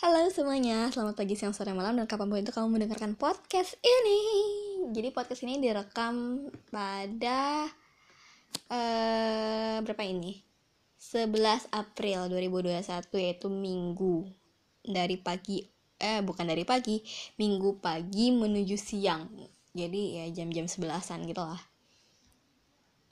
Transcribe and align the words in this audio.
Halo 0.00 0.32
semuanya, 0.32 0.88
selamat 0.88 1.12
pagi, 1.12 1.36
siang, 1.36 1.52
sore, 1.52 1.76
malam, 1.76 1.92
dan 1.92 2.08
kapan 2.08 2.32
pun 2.32 2.40
itu 2.40 2.56
kamu 2.56 2.72
mendengarkan 2.72 3.20
podcast 3.20 3.76
ini. 3.84 4.20
Jadi 4.96 5.12
podcast 5.12 5.44
ini 5.44 5.60
direkam 5.60 6.48
pada 6.72 7.68
uh, 8.72 9.76
Berapa 9.84 10.00
ini? 10.08 10.40
11 10.96 11.68
April 11.76 12.32
2021 12.32 12.80
yaitu 13.20 13.52
minggu 13.52 14.24
Dari 14.80 15.20
pagi, 15.20 15.68
eh 16.00 16.24
bukan 16.24 16.48
dari 16.48 16.64
pagi 16.64 17.04
Minggu 17.36 17.76
pagi 17.84 18.32
menuju 18.32 18.80
siang. 18.80 19.28
Jadi 19.76 20.16
ya 20.16 20.24
jam-jam 20.32 20.64
sebelasan 20.64 21.28
gitu 21.28 21.44
lah 21.44 21.60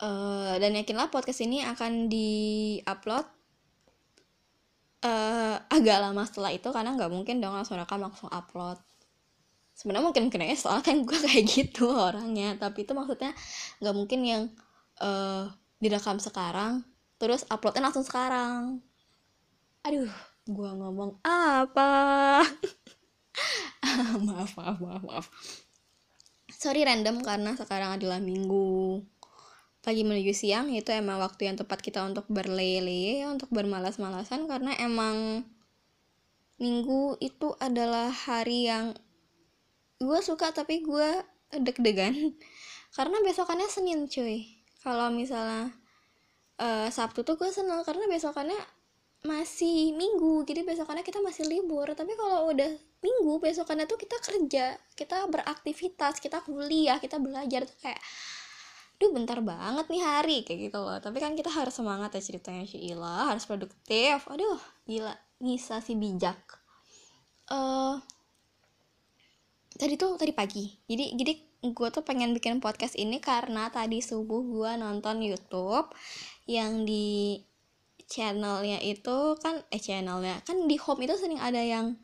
uh, 0.01 0.57
Dan 0.57 0.73
yakinlah 0.73 1.13
podcast 1.13 1.45
ini 1.45 1.61
akan 1.69 2.09
di-upload 2.09 3.38
uh, 5.05 5.57
agak 5.71 5.99
lama 6.03 6.23
setelah 6.27 6.51
itu 6.55 6.69
karena 6.71 6.95
nggak 6.95 7.13
mungkin 7.13 7.39
dong 7.39 7.55
langsung 7.55 7.79
rekam 7.79 8.03
langsung 8.03 8.31
upload. 8.31 8.79
Sebenarnya 9.79 10.11
mungkin 10.11 10.23
mungkin 10.27 10.43
aja 10.43 10.57
soalnya 10.59 10.85
kan 10.91 10.97
gue 11.07 11.19
kayak 11.27 11.45
gitu 11.47 11.87
orangnya. 11.91 12.59
Tapi 12.59 12.83
itu 12.83 12.93
maksudnya 12.95 13.31
nggak 13.83 13.95
mungkin 13.95 14.21
yang 14.27 14.43
uh, 14.99 15.51
direkam 15.79 16.19
sekarang 16.19 16.83
terus 17.19 17.47
uploadnya 17.51 17.91
langsung 17.91 18.07
sekarang. 18.07 18.83
Aduh 19.87 20.11
gue 20.49 20.71
ngomong 20.81 21.21
apa? 21.23 21.91
Maaf 24.27 24.51
maaf 24.59 24.79
maaf 24.83 25.03
maaf. 25.07 25.27
Sorry 26.51 26.83
random 26.83 27.23
karena 27.23 27.55
sekarang 27.55 27.95
adalah 27.95 28.19
minggu 28.19 28.99
pagi 29.79 30.03
menuju 30.03 30.35
siang 30.35 30.69
itu 30.75 30.91
emang 30.91 31.23
waktu 31.23 31.49
yang 31.49 31.57
tepat 31.57 31.81
kita 31.81 32.03
untuk 32.03 32.27
berlele 32.29 33.25
untuk 33.31 33.49
bermalas-malasan 33.55 34.51
karena 34.51 34.75
emang 34.77 35.47
minggu 36.59 37.17
itu 37.23 37.55
adalah 37.63 38.11
hari 38.11 38.67
yang 38.67 38.93
gue 40.03 40.21
suka 40.23 40.51
tapi 40.51 40.83
gue 40.83 41.23
deg-degan. 41.55 42.15
Karena 42.97 43.21
besokannya 43.23 43.69
Senin 43.71 44.11
cuy. 44.11 44.49
Kalau 44.83 45.11
misalnya 45.15 45.71
uh, 46.59 46.89
Sabtu 46.91 47.23
tuh 47.23 47.37
gue 47.37 47.51
seneng 47.53 47.85
karena 47.85 48.09
besokannya 48.09 48.57
masih 49.27 49.93
minggu. 49.93 50.47
Jadi 50.49 50.65
besokannya 50.65 51.05
kita 51.05 51.21
masih 51.21 51.47
libur. 51.47 51.85
Tapi 51.93 52.17
kalau 52.17 52.49
udah 52.49 52.71
minggu 52.99 53.39
besokannya 53.39 53.87
tuh 53.87 53.99
kita 53.99 54.19
kerja 54.19 54.75
kita 54.99 55.31
beraktivitas 55.31 56.19
kita 56.19 56.43
kuliah 56.43 56.99
kita 56.99 57.23
belajar 57.23 57.63
tuh 57.63 57.79
kayak 57.79 58.01
duh 58.99 59.15
bentar 59.15 59.39
banget 59.39 59.87
nih 59.87 60.03
hari 60.03 60.37
kayak 60.43 60.71
gitu 60.71 60.79
loh. 60.83 60.99
Tapi 60.99 61.23
kan 61.23 61.39
kita 61.39 61.51
harus 61.55 61.75
semangat 61.75 62.11
ya 62.19 62.23
ceritanya 62.23 62.67
Sheila 62.67 63.31
harus 63.31 63.47
produktif. 63.47 64.27
Aduh 64.27 64.59
gila 64.85 65.15
Nisa 65.39 65.79
si 65.79 65.95
bijak. 65.95 66.39
Uh, 67.49 67.97
tadi 69.79 69.95
tuh 69.95 70.19
tadi 70.19 70.35
pagi. 70.35 70.67
Jadi 70.91 71.15
jadi 71.15 71.33
gue 71.59 71.89
tuh 71.95 72.03
pengen 72.03 72.35
bikin 72.35 72.59
podcast 72.59 72.99
ini 72.99 73.23
karena 73.23 73.71
tadi 73.71 74.03
subuh 74.03 74.43
gue 74.43 74.71
nonton 74.79 75.23
YouTube 75.23 75.91
yang 76.51 76.83
di 76.83 77.39
channelnya 78.11 78.83
itu 78.83 79.39
kan 79.39 79.63
eh 79.71 79.79
channelnya. 79.79 80.43
Kan 80.43 80.67
di 80.67 80.75
home 80.75 81.07
itu 81.07 81.15
sering 81.15 81.39
ada 81.39 81.63
yang 81.63 81.95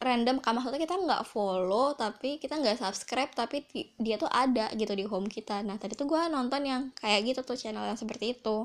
random 0.00 0.40
kan 0.40 0.56
maksudnya 0.56 0.80
kita 0.80 0.96
nggak 0.96 1.28
follow 1.28 1.92
tapi 1.92 2.40
kita 2.40 2.56
nggak 2.56 2.80
subscribe 2.80 3.28
tapi 3.36 3.68
dia 4.00 4.16
tuh 4.16 4.32
ada 4.32 4.72
gitu 4.72 4.96
di 4.96 5.04
home 5.04 5.28
kita. 5.28 5.60
Nah 5.60 5.76
tadi 5.76 5.92
tuh 5.92 6.08
gue 6.08 6.20
nonton 6.32 6.64
yang 6.64 6.82
kayak 6.96 7.20
gitu 7.28 7.40
tuh 7.44 7.60
channel 7.60 7.84
yang 7.84 8.00
seperti 8.00 8.40
itu. 8.40 8.64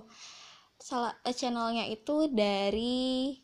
Salah 0.80 1.11
uh, 1.11 1.36
channelnya 1.36 1.91
itu 1.91 2.31
dari 2.31 3.36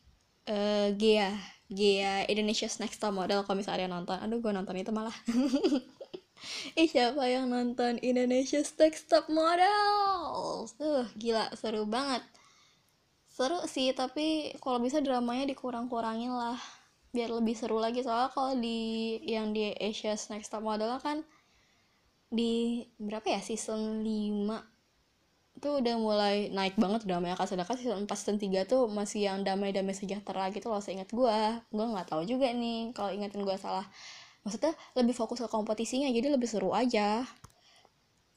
uh, 0.48 0.88
Gea. 0.96 1.36
Gea 1.68 2.28
Indonesia's 2.32 2.80
Next 2.80 3.04
Top 3.04 3.12
Model 3.12 3.44
kalau 3.44 3.60
misalnya 3.60 3.92
nonton. 3.92 4.16
Aduh 4.24 4.40
gue 4.40 4.52
nonton 4.56 4.76
itu 4.80 4.96
malah. 4.96 5.16
Ih 6.80 6.90
siapa 6.90 7.28
yang 7.28 7.52
nonton 7.52 8.00
Indonesia's 8.00 8.72
Next 8.80 9.12
Top 9.12 9.28
Model 9.28 10.64
uh, 10.80 11.06
gila 11.20 11.52
seru 11.60 11.84
banget. 11.84 12.24
Seru 13.28 13.60
sih 13.68 13.92
tapi 13.92 14.56
kalau 14.64 14.80
bisa 14.80 15.04
dramanya 15.04 15.44
dikurang-kurangin 15.52 16.32
lah 16.32 16.60
biar 17.12 17.30
lebih 17.32 17.56
seru 17.56 17.78
lagi. 17.78 18.04
Soalnya 18.04 18.32
kalau 18.32 18.56
di 18.60 19.20
yang 19.28 19.52
di 19.52 19.72
Asia's 19.76 20.32
Next 20.32 20.52
Top 20.52 20.64
Model 20.64 20.96
kan 21.04 21.24
di 22.32 22.84
berapa 22.96 23.28
ya 23.28 23.42
season 23.44 24.08
5 24.08 24.72
tuh 25.62 25.84
udah 25.84 25.96
mulai 26.00 26.48
naik 26.50 26.80
banget 26.80 27.04
damai 27.04 27.36
kasih 27.36 27.60
sedangkan 27.60 27.78
season 27.78 28.00
4 28.08 28.16
season 28.16 28.38
3 28.40 28.64
tuh 28.66 28.88
masih 28.88 29.28
yang 29.28 29.44
damai-damai 29.44 29.92
sejahtera 29.92 30.48
gitu 30.56 30.72
loh 30.72 30.80
seingat 30.80 31.12
gue 31.12 31.40
gue 31.70 31.86
nggak 31.86 32.08
tahu 32.08 32.24
juga 32.24 32.50
nih 32.56 32.96
kalau 32.96 33.12
ingetin 33.12 33.44
gue 33.44 33.58
salah. 33.60 33.86
Maksudnya 34.42 34.74
lebih 34.98 35.14
fokus 35.14 35.44
ke 35.44 35.48
kompetisinya 35.52 36.10
jadi 36.10 36.34
lebih 36.34 36.50
seru 36.50 36.74
aja. 36.74 37.28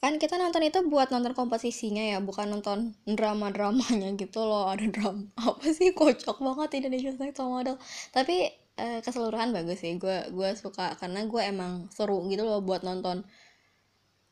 Kan 0.04 0.20
kita 0.20 0.36
nonton 0.36 0.60
itu 0.68 0.84
buat 0.84 1.08
nonton 1.08 1.32
kompetisinya 1.32 2.04
ya 2.04 2.20
bukan 2.20 2.52
nonton 2.52 2.92
drama 3.08 3.48
dramanya 3.48 4.12
gitu 4.20 4.44
loh. 4.44 4.68
Ada 4.68 4.90
drama 4.92 5.24
apa 5.48 5.64
sih? 5.72 5.96
Kocok 5.96 6.44
banget 6.44 6.84
Indonesia 6.84 7.08
Next 7.16 7.40
Top 7.40 7.48
Model. 7.48 7.80
Tapi 8.12 8.63
uh, 8.78 9.00
keseluruhan 9.04 9.50
bagus 9.54 9.82
sih. 9.82 9.94
Gue 9.98 10.26
gue 10.30 10.50
suka 10.58 10.94
karena 11.00 11.26
gue 11.26 11.42
emang 11.42 11.86
seru 11.90 12.24
gitu 12.30 12.42
loh 12.46 12.60
buat 12.62 12.82
nonton. 12.82 13.24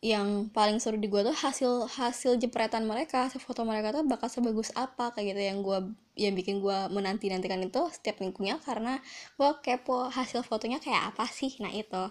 Yang 0.03 0.51
paling 0.51 0.83
seru 0.83 0.99
di 0.99 1.07
gue 1.07 1.23
tuh 1.23 1.35
hasil 1.35 1.87
hasil 1.87 2.35
jepretan 2.43 2.91
mereka 2.91 3.31
hasil 3.31 3.39
foto 3.39 3.63
mereka 3.63 3.95
tuh 3.95 4.03
bakal 4.03 4.27
sebagus 4.27 4.75
apa 4.75 5.15
kayak 5.15 5.35
gitu. 5.35 5.41
Yang 5.41 5.59
gue 5.63 5.79
yang 6.27 6.35
bikin 6.37 6.59
gue 6.59 6.79
menanti 6.91 7.31
nantikan 7.31 7.63
itu 7.63 7.83
setiap 7.95 8.19
minggunya 8.19 8.59
karena 8.63 8.99
gue 9.39 9.51
kepo 9.63 10.11
hasil 10.11 10.43
fotonya 10.43 10.83
kayak 10.83 11.15
apa 11.15 11.27
sih. 11.31 11.55
Nah 11.63 11.71
itu. 11.71 12.05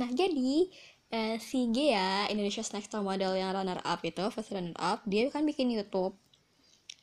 Nah 0.00 0.08
jadi 0.12 0.72
eh, 1.12 1.36
si 1.38 1.70
Gea 1.70 2.26
Indonesia's 2.32 2.72
Next 2.74 2.90
Top 2.90 3.06
Model 3.06 3.36
yang 3.38 3.54
runner 3.54 3.78
up 3.84 4.00
itu 4.02 4.24
first 4.34 4.50
runner 4.50 4.74
up 4.80 5.06
dia 5.06 5.30
kan 5.30 5.46
bikin 5.46 5.70
YouTube 5.70 6.18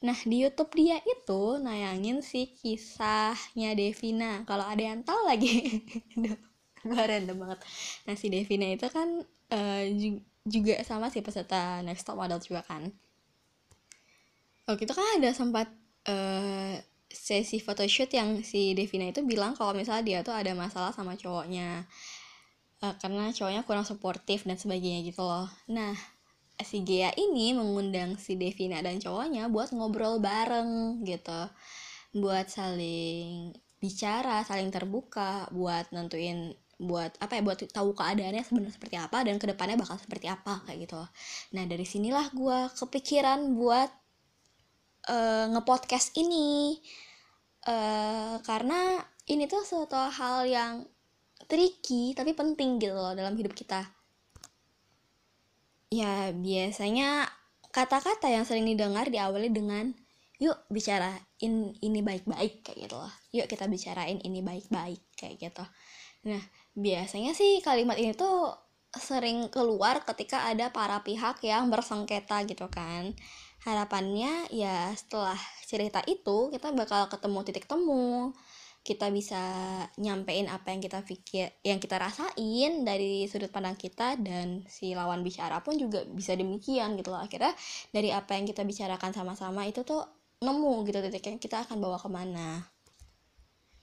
Nah 0.04 0.18
di 0.28 0.44
YouTube 0.44 0.76
dia 0.76 1.00
itu 1.08 1.64
nayangin 1.64 2.20
si 2.20 2.52
kisahnya 2.60 3.72
Devina. 3.72 4.44
Kalau 4.44 4.68
ada 4.68 4.84
yang 4.84 5.00
tahu 5.00 5.24
lagi, 5.24 5.80
gue 6.84 7.04
random 7.08 7.40
banget. 7.40 7.60
Nah 8.04 8.16
si 8.20 8.28
Devina 8.28 8.68
itu 8.68 8.84
kan 8.92 9.24
uh, 9.56 9.84
juga 10.44 10.76
sama 10.84 11.08
si 11.08 11.24
peserta 11.24 11.80
Next 11.88 12.04
Top 12.04 12.20
Model 12.20 12.44
juga 12.44 12.68
kan. 12.68 12.92
Waktu 14.68 14.84
itu 14.84 14.94
kan 14.96 15.08
ada 15.24 15.32
sempat 15.32 15.72
uh, 16.12 16.76
sesi 17.08 17.64
photoshoot 17.64 18.12
yang 18.12 18.44
si 18.44 18.76
Devina 18.76 19.08
itu 19.08 19.24
bilang 19.24 19.56
kalau 19.56 19.72
misalnya 19.72 20.04
dia 20.04 20.20
tuh 20.20 20.36
ada 20.36 20.52
masalah 20.52 20.92
sama 20.92 21.16
cowoknya. 21.16 21.88
Uh, 22.84 22.92
karena 23.00 23.32
cowoknya 23.32 23.64
kurang 23.64 23.88
suportif 23.88 24.44
dan 24.44 24.60
sebagainya 24.60 25.08
gitu 25.08 25.24
loh. 25.24 25.48
Nah 25.72 25.96
si 26.62 26.86
Gea 26.86 27.10
ini 27.18 27.58
mengundang 27.58 28.20
si 28.22 28.38
Devina 28.38 28.84
dan 28.86 29.02
cowoknya 29.02 29.50
buat 29.50 29.74
ngobrol 29.74 30.22
bareng 30.22 31.02
gitu. 31.08 31.50
Buat 32.14 32.54
saling 32.54 33.54
bicara 33.84 34.48
saling 34.48 34.72
terbuka 34.72 35.52
buat 35.52 35.92
nentuin 35.92 36.56
buat 36.80 37.20
apa 37.20 37.40
ya 37.40 37.42
buat 37.44 37.60
tahu 37.68 37.92
keadaannya 37.92 38.48
sebenarnya 38.48 38.76
seperti 38.80 38.96
apa 38.96 39.28
dan 39.28 39.36
ke 39.36 39.46
depannya 39.52 39.76
bakal 39.76 40.00
seperti 40.00 40.32
apa 40.32 40.64
kayak 40.68 40.88
gitu. 40.88 41.02
Nah 41.56 41.64
dari 41.68 41.84
sinilah 41.84 42.32
gue 42.32 42.60
kepikiran 42.80 43.56
buat 43.58 43.90
uh, 45.10 45.46
ngepodcast 45.52 46.16
ini. 46.20 46.80
Uh, 47.64 48.44
karena 48.44 49.00
ini 49.32 49.48
tuh 49.48 49.64
suatu 49.64 49.96
hal 49.96 50.44
yang 50.44 50.84
tricky 51.48 52.12
tapi 52.12 52.36
penting 52.36 52.76
gitu 52.76 52.92
loh 52.92 53.16
dalam 53.16 53.40
hidup 53.40 53.56
kita 53.56 53.88
Ya, 55.94 56.34
biasanya 56.34 57.30
kata-kata 57.70 58.26
yang 58.26 58.50
sering 58.50 58.66
didengar 58.66 59.14
diawali 59.14 59.54
dengan 59.54 59.94
yuk 60.42 60.58
bicarain 60.74 61.54
ini 61.86 62.00
baik-baik 62.02 62.66
kayak 62.66 62.90
gitu 62.90 62.96
loh. 62.98 63.14
Yuk 63.30 63.46
kita 63.46 63.70
bicarain 63.70 64.18
ini 64.26 64.42
baik-baik 64.42 65.06
kayak 65.14 65.38
gitu. 65.38 65.62
Nah, 66.26 66.42
biasanya 66.74 67.38
sih 67.38 67.62
kalimat 67.62 67.94
ini 68.02 68.18
tuh 68.18 68.58
sering 68.98 69.54
keluar 69.54 70.02
ketika 70.02 70.50
ada 70.50 70.74
para 70.74 71.02
pihak 71.06 71.46
yang 71.46 71.70
bersengketa 71.70 72.42
gitu 72.50 72.66
kan. 72.74 73.14
Harapannya 73.62 74.50
ya 74.50 74.90
setelah 74.98 75.38
cerita 75.64 76.02
itu 76.10 76.50
kita 76.50 76.74
bakal 76.74 77.06
ketemu 77.06 77.40
titik 77.46 77.66
temu, 77.70 78.34
kita 78.84 79.08
bisa 79.16 79.40
nyampein 79.96 80.52
apa 80.52 80.76
yang 80.76 80.84
kita 80.84 81.08
pikir 81.08 81.56
yang 81.64 81.80
kita 81.80 81.96
rasain 81.96 82.84
dari 82.84 83.24
sudut 83.32 83.48
pandang 83.48 83.80
kita 83.80 84.20
dan 84.20 84.68
si 84.68 84.92
lawan 84.92 85.24
bicara 85.24 85.64
pun 85.64 85.80
juga 85.80 86.04
bisa 86.12 86.36
demikian 86.36 87.00
gitu 87.00 87.16
loh. 87.16 87.24
Akhirnya 87.24 87.56
dari 87.96 88.12
apa 88.12 88.36
yang 88.36 88.44
kita 88.44 88.68
bicarakan 88.68 89.16
sama-sama 89.16 89.64
itu 89.64 89.88
tuh 89.88 90.04
nemu 90.44 90.84
gitu 90.84 91.00
titiknya 91.00 91.40
kita 91.40 91.58
akan 91.64 91.80
bawa 91.80 91.96
ke 91.96 92.12
mana. 92.12 92.68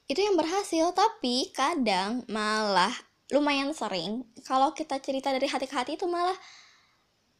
Itu 0.04 0.20
yang 0.20 0.36
berhasil 0.36 0.92
tapi 0.92 1.48
kadang 1.56 2.28
malah 2.28 2.92
lumayan 3.32 3.72
sering 3.72 4.28
kalau 4.44 4.76
kita 4.76 5.00
cerita 5.00 5.32
dari 5.32 5.48
hati 5.48 5.64
ke 5.64 5.74
hati 5.74 5.92
itu 5.96 6.04
malah 6.04 6.36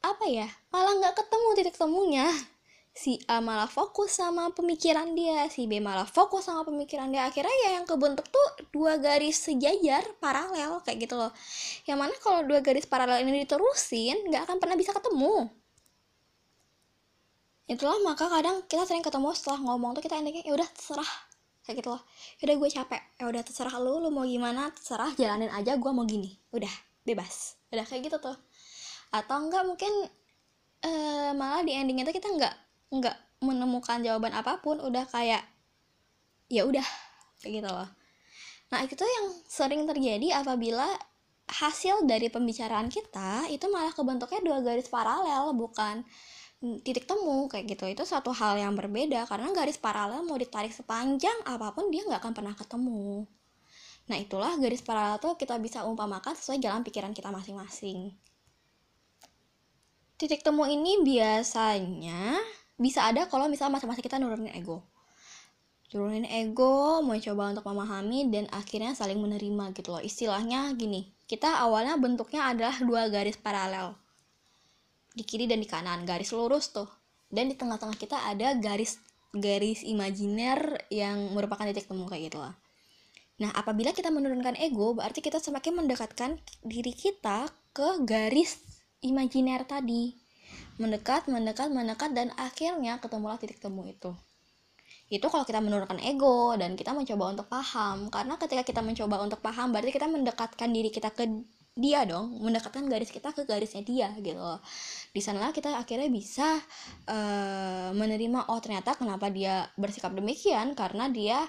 apa 0.00 0.24
ya 0.30 0.48
malah 0.72 0.96
nggak 0.96 1.18
ketemu 1.18 1.48
titik 1.60 1.76
temunya 1.76 2.30
si 2.90 3.22
A 3.30 3.38
malah 3.38 3.70
fokus 3.70 4.18
sama 4.18 4.50
pemikiran 4.50 5.14
dia, 5.14 5.46
si 5.48 5.70
B 5.70 5.78
malah 5.78 6.06
fokus 6.06 6.50
sama 6.50 6.66
pemikiran 6.66 7.08
dia. 7.08 7.26
Akhirnya 7.30 7.52
ya 7.66 7.80
yang 7.80 7.86
kebentuk 7.86 8.26
tuh 8.28 8.48
dua 8.74 8.98
garis 8.98 9.38
sejajar 9.38 10.02
paralel 10.18 10.82
kayak 10.82 11.06
gitu 11.06 11.14
loh. 11.16 11.30
Yang 11.86 11.98
mana 11.98 12.14
kalau 12.20 12.40
dua 12.44 12.60
garis 12.60 12.84
paralel 12.84 13.22
ini 13.24 13.46
diterusin 13.46 14.28
nggak 14.28 14.50
akan 14.50 14.56
pernah 14.58 14.76
bisa 14.76 14.90
ketemu. 14.90 15.48
Itulah 17.70 18.02
maka 18.02 18.26
kadang 18.26 18.66
kita 18.66 18.82
sering 18.82 19.06
ketemu 19.06 19.30
setelah 19.30 19.62
ngomong 19.62 19.94
tuh 19.94 20.02
kita 20.02 20.18
endingnya 20.18 20.42
ya 20.42 20.58
udah 20.58 20.68
terserah 20.74 21.12
kayak 21.62 21.86
gitu 21.86 21.88
loh. 21.94 22.02
Ya 22.42 22.42
udah 22.50 22.56
gue 22.58 22.70
capek. 22.74 23.02
Ya 23.22 23.24
udah 23.30 23.42
terserah 23.46 23.74
lu, 23.78 24.02
lu 24.02 24.10
mau 24.10 24.26
gimana 24.26 24.74
terserah 24.74 25.14
jalanin 25.14 25.54
aja 25.54 25.78
gue 25.78 25.90
mau 25.94 26.02
gini. 26.02 26.34
Udah 26.50 26.72
bebas. 27.06 27.54
Udah 27.70 27.86
kayak 27.86 28.10
gitu 28.10 28.18
tuh. 28.18 28.34
Atau 29.14 29.38
enggak 29.46 29.62
mungkin 29.62 30.10
uh, 30.82 31.30
malah 31.38 31.62
di 31.62 31.78
endingnya 31.78 32.10
tuh 32.10 32.18
kita 32.18 32.26
nggak 32.26 32.69
nggak 32.90 33.16
menemukan 33.40 34.02
jawaban 34.04 34.34
apa 34.36 34.60
pun 34.60 34.82
udah 34.82 35.06
kayak 35.08 35.42
ya 36.50 36.66
udah 36.66 36.84
kayak 37.40 37.62
gitu 37.62 37.68
loh. 37.70 37.88
Nah 38.70 38.86
itu 38.86 39.02
yang 39.02 39.26
sering 39.46 39.86
terjadi 39.86 40.42
apabila 40.42 40.86
hasil 41.50 42.06
dari 42.06 42.30
pembicaraan 42.30 42.86
kita 42.86 43.50
itu 43.50 43.66
malah 43.66 43.90
kebentuknya 43.90 44.38
dua 44.42 44.58
garis 44.62 44.86
paralel 44.86 45.50
bukan 45.58 46.06
titik 46.84 47.08
temu 47.08 47.48
kayak 47.48 47.66
gitu. 47.72 47.88
Itu 47.88 48.02
satu 48.04 48.30
hal 48.30 48.60
yang 48.60 48.76
berbeda 48.76 49.24
karena 49.26 49.50
garis 49.50 49.80
paralel 49.80 50.22
mau 50.22 50.36
ditarik 50.36 50.70
sepanjang 50.70 51.34
apa 51.48 51.72
pun 51.72 51.88
dia 51.88 52.04
nggak 52.06 52.20
akan 52.20 52.34
pernah 52.36 52.54
ketemu. 52.54 53.24
Nah 54.10 54.18
itulah 54.18 54.52
garis 54.58 54.82
paralel 54.82 55.22
tuh 55.22 55.38
kita 55.38 55.56
bisa 55.62 55.86
umpamakan 55.86 56.34
sesuai 56.34 56.58
jalan 56.58 56.82
pikiran 56.82 57.14
kita 57.14 57.30
masing-masing. 57.30 58.10
Titik 60.20 60.44
temu 60.44 60.68
ini 60.68 61.00
biasanya 61.00 62.36
bisa 62.80 63.04
ada 63.04 63.28
kalau 63.28 63.44
misalnya 63.52 63.76
masa-masa 63.76 64.00
kita 64.00 64.16
nurunin 64.16 64.56
ego. 64.56 64.80
Turunin 65.92 66.24
ego 66.24 67.04
mau 67.04 67.18
coba 67.18 67.52
untuk 67.52 67.66
memahami 67.68 68.32
dan 68.32 68.48
akhirnya 68.48 68.96
saling 68.96 69.20
menerima 69.20 69.76
gitu 69.76 69.92
loh. 69.92 70.00
Istilahnya 70.00 70.72
gini 70.72 71.12
kita 71.28 71.60
awalnya 71.60 72.00
bentuknya 72.00 72.48
adalah 72.48 72.80
dua 72.80 73.12
garis 73.12 73.36
paralel. 73.36 73.92
Di 75.12 75.26
kiri 75.28 75.44
dan 75.44 75.60
di 75.60 75.68
kanan 75.68 76.08
garis 76.08 76.32
lurus 76.32 76.72
tuh. 76.72 76.88
Dan 77.28 77.52
di 77.52 77.54
tengah-tengah 77.54 77.98
kita 78.00 78.16
ada 78.26 78.56
garis 78.56 78.96
garis 79.30 79.86
imajiner 79.86 80.90
yang 80.90 81.34
merupakan 81.36 81.62
titik 81.68 81.86
temu 81.86 82.06
kayak 82.08 82.32
gitu 82.32 82.38
loh. 82.42 82.54
Nah 83.40 83.50
apabila 83.56 83.90
kita 83.90 84.08
menurunkan 84.14 84.56
ego 84.62 84.94
berarti 84.94 85.20
kita 85.20 85.42
semakin 85.42 85.84
mendekatkan 85.84 86.38
diri 86.62 86.94
kita 86.94 87.50
ke 87.74 88.04
garis 88.06 88.62
imajiner 89.00 89.64
tadi 89.64 90.19
mendekat, 90.80 91.28
mendekat, 91.28 91.68
mendekat 91.68 92.10
dan 92.16 92.32
akhirnya 92.40 92.96
ketemulah 92.98 93.36
titik 93.36 93.60
temu 93.60 93.84
itu. 93.84 94.16
Itu 95.10 95.26
kalau 95.26 95.42
kita 95.42 95.58
menurunkan 95.58 95.98
ego 96.06 96.54
dan 96.54 96.78
kita 96.78 96.94
mencoba 96.94 97.34
untuk 97.34 97.46
paham. 97.50 98.08
Karena 98.14 98.38
ketika 98.38 98.62
kita 98.62 98.80
mencoba 98.80 99.18
untuk 99.20 99.42
paham 99.42 99.74
berarti 99.74 99.90
kita 99.90 100.06
mendekatkan 100.06 100.70
diri 100.70 100.88
kita 100.94 101.10
ke 101.10 101.26
dia 101.74 102.02
dong, 102.06 102.38
mendekatkan 102.42 102.86
garis 102.86 103.10
kita 103.10 103.34
ke 103.34 103.42
garisnya 103.42 103.82
dia 103.82 104.08
gitu 104.22 104.38
loh. 104.38 104.62
Di 105.10 105.18
sanalah 105.18 105.50
kita 105.50 105.74
akhirnya 105.74 106.06
bisa 106.06 106.58
uh, 107.10 107.90
menerima 107.94 108.50
oh 108.50 108.58
ternyata 108.62 108.94
kenapa 108.94 109.30
dia 109.34 109.66
bersikap 109.74 110.14
demikian 110.14 110.78
karena 110.78 111.10
dia 111.10 111.42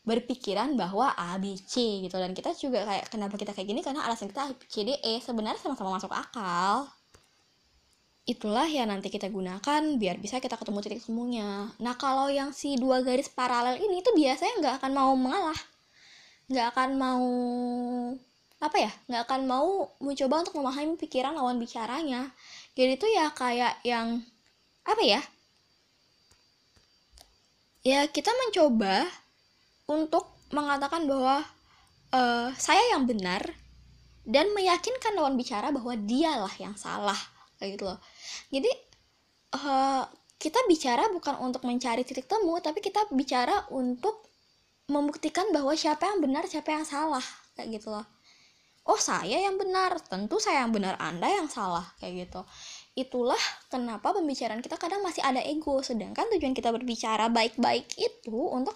berpikiran 0.00 0.74
bahwa 0.80 1.12
A, 1.12 1.36
B, 1.36 1.58
C 1.60 2.00
gitu 2.06 2.16
dan 2.16 2.32
kita 2.32 2.56
juga 2.56 2.88
kayak 2.88 3.12
kenapa 3.12 3.36
kita 3.36 3.52
kayak 3.52 3.68
gini 3.68 3.80
karena 3.84 4.06
alasan 4.06 4.32
kita 4.32 4.48
C, 4.70 4.86
D, 4.86 4.96
E 4.96 5.20
sebenarnya 5.20 5.60
sama-sama 5.60 6.00
masuk 6.00 6.08
akal 6.14 6.88
itulah 8.30 8.70
yang 8.70 8.86
nanti 8.86 9.10
kita 9.10 9.26
gunakan 9.26 9.82
biar 9.98 10.22
bisa 10.22 10.38
kita 10.38 10.54
ketemu 10.54 10.78
titik 10.86 11.02
temunya. 11.02 11.66
Nah 11.82 11.94
kalau 11.98 12.30
yang 12.30 12.54
si 12.54 12.78
dua 12.78 13.02
garis 13.02 13.26
paralel 13.26 13.82
ini 13.82 14.06
tuh 14.06 14.14
biasanya 14.14 14.54
nggak 14.62 14.74
akan 14.78 14.92
mau 14.94 15.12
mengalah, 15.18 15.60
nggak 16.46 16.66
akan 16.70 16.90
mau 16.94 17.26
apa 18.62 18.76
ya, 18.78 18.92
nggak 19.10 19.22
akan 19.26 19.40
mau 19.50 19.70
mencoba 19.98 20.46
untuk 20.46 20.54
memahami 20.62 20.94
pikiran 20.94 21.34
lawan 21.34 21.58
bicaranya. 21.58 22.30
Jadi 22.78 22.92
tuh 23.02 23.10
ya 23.10 23.26
kayak 23.34 23.82
yang 23.82 24.22
apa 24.86 25.02
ya? 25.02 25.20
Ya 27.82 28.06
kita 28.06 28.30
mencoba 28.46 29.10
untuk 29.90 30.30
mengatakan 30.54 31.08
bahwa 31.10 31.42
uh, 32.14 32.54
saya 32.54 32.94
yang 32.94 33.10
benar 33.10 33.42
dan 34.22 34.52
meyakinkan 34.54 35.18
lawan 35.18 35.34
bicara 35.34 35.74
bahwa 35.74 35.98
dialah 35.98 36.52
yang 36.60 36.76
salah 36.78 37.18
gitu 37.68 37.84
loh. 37.84 37.98
Jadi 38.48 38.70
uh, 39.60 40.04
kita 40.40 40.60
bicara 40.64 41.12
bukan 41.12 41.36
untuk 41.44 41.68
mencari 41.68 42.00
titik 42.00 42.24
temu 42.24 42.56
tapi 42.64 42.80
kita 42.80 43.04
bicara 43.12 43.68
untuk 43.68 44.24
membuktikan 44.88 45.52
bahwa 45.52 45.76
siapa 45.76 46.08
yang 46.08 46.18
benar 46.24 46.48
siapa 46.48 46.72
yang 46.72 46.88
salah 46.88 47.22
kayak 47.54 47.78
gitu 47.80 47.92
loh. 47.92 48.06
Oh 48.88 48.96
saya 48.96 49.36
yang 49.36 49.60
benar. 49.60 50.00
Tentu 50.00 50.40
saya 50.40 50.64
yang 50.64 50.72
benar 50.72 50.96
anda 50.98 51.28
yang 51.28 51.46
salah 51.46 51.84
kayak 52.00 52.26
gitu. 52.26 52.40
Itulah 52.96 53.38
kenapa 53.68 54.16
pembicaraan 54.16 54.64
kita 54.64 54.80
kadang 54.80 55.04
masih 55.04 55.20
ada 55.20 55.44
ego. 55.44 55.78
Sedangkan 55.84 56.26
tujuan 56.32 56.56
kita 56.56 56.72
berbicara 56.72 57.28
baik-baik 57.28 57.86
itu 58.00 58.34
untuk 58.50 58.74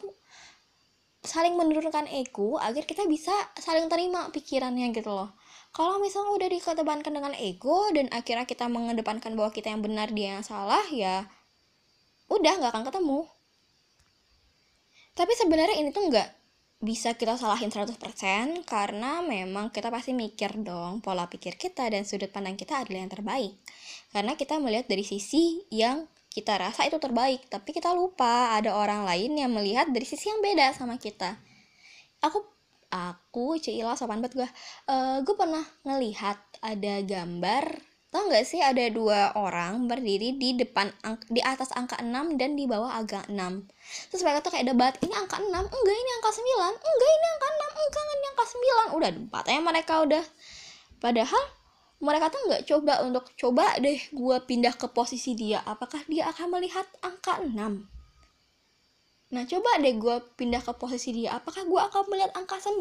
saling 1.24 1.56
menurunkan 1.56 2.04
ego 2.12 2.60
agar 2.60 2.84
kita 2.84 3.08
bisa 3.08 3.32
saling 3.56 3.88
terima 3.88 4.28
pikirannya 4.28 4.92
gitu 4.92 5.08
loh 5.08 5.32
kalau 5.74 5.98
misalnya 5.98 6.38
udah 6.38 6.48
dikedepankan 6.54 7.10
dengan 7.10 7.34
ego 7.34 7.90
dan 7.90 8.06
akhirnya 8.14 8.46
kita 8.46 8.70
mengedepankan 8.70 9.34
bahwa 9.34 9.50
kita 9.50 9.74
yang 9.74 9.82
benar 9.82 10.06
dia 10.14 10.38
yang 10.38 10.46
salah 10.46 10.86
ya 10.86 11.26
udah 12.30 12.52
nggak 12.62 12.70
akan 12.70 12.86
ketemu. 12.86 13.26
Tapi 15.18 15.32
sebenarnya 15.34 15.76
ini 15.82 15.90
tuh 15.90 16.06
nggak 16.06 16.30
bisa 16.78 17.18
kita 17.18 17.34
salahin 17.34 17.74
100% 17.74 17.98
karena 18.62 19.18
memang 19.26 19.74
kita 19.74 19.90
pasti 19.90 20.14
mikir 20.14 20.54
dong 20.62 21.02
pola 21.02 21.26
pikir 21.26 21.58
kita 21.58 21.90
dan 21.90 22.06
sudut 22.06 22.30
pandang 22.30 22.54
kita 22.54 22.86
adalah 22.86 23.02
yang 23.02 23.10
terbaik. 23.10 23.58
Karena 24.14 24.38
kita 24.38 24.62
melihat 24.62 24.86
dari 24.86 25.02
sisi 25.02 25.58
yang 25.74 26.06
kita 26.30 26.54
rasa 26.54 26.86
itu 26.86 27.02
terbaik 27.02 27.50
tapi 27.50 27.74
kita 27.74 27.90
lupa 27.90 28.54
ada 28.54 28.78
orang 28.78 29.02
lain 29.02 29.38
yang 29.38 29.50
melihat 29.50 29.90
dari 29.90 30.06
sisi 30.06 30.30
yang 30.30 30.38
beda 30.38 30.70
sama 30.70 31.02
kita. 31.02 31.34
Aku 32.22 32.46
aku 32.94 33.58
Cila 33.58 33.98
sopan 33.98 34.22
banget 34.22 34.38
gue 34.38 34.48
uh, 34.86 35.18
gue 35.26 35.34
pernah 35.34 35.66
ngelihat 35.82 36.38
ada 36.62 37.02
gambar 37.02 37.82
tau 38.14 38.30
gak 38.30 38.46
sih? 38.46 38.62
Ada 38.62 38.94
dua 38.94 39.34
orang 39.34 39.90
berdiri 39.90 40.38
di 40.38 40.54
depan 40.54 40.86
di 41.26 41.42
atas 41.42 41.74
angka 41.74 41.98
6 41.98 42.38
dan 42.38 42.54
di 42.54 42.70
bawah 42.70 42.94
agak 42.94 43.26
6 43.26 43.34
terus 44.14 44.22
mereka 44.22 44.46
tuh 44.46 44.54
kayak 44.54 44.70
debat 44.70 44.94
ini 45.02 45.10
angka 45.18 45.42
6 45.42 45.50
enggak 45.50 45.96
ini 45.98 46.10
angka 46.22 46.30
9 46.30 46.46
enggak 46.78 47.10
ini 47.10 47.26
angka 47.34 47.48
6 47.50 47.82
enggak 47.82 48.04
ini 48.06 48.26
angka 48.30 48.44
9 48.46 48.96
udah 49.02 49.10
debatnya 49.10 49.58
mereka 49.58 49.94
udah. 50.06 50.24
Padahal 51.02 51.42
mereka 52.04 52.26
tuh 52.30 52.40
nggak 52.46 52.62
coba 52.68 52.94
untuk 53.02 53.24
coba 53.34 53.66
deh 53.80 53.98
gue 53.98 54.36
pindah 54.44 54.74
ke 54.76 54.86
posisi 54.92 55.32
dia 55.32 55.64
apakah 55.64 56.04
dia 56.04 56.28
akan 56.28 56.58
melihat 56.58 56.84
angka 57.00 57.40
6 57.40 57.50
Nah, 59.32 59.48
coba 59.48 59.80
deh 59.80 59.96
gue 59.96 60.16
pindah 60.36 60.60
ke 60.60 60.72
posisi 60.76 61.16
dia. 61.16 61.38
Apakah 61.40 61.64
gue 61.64 61.80
akan 61.80 62.02
melihat 62.12 62.30
angka 62.36 62.60
9? 62.60 62.76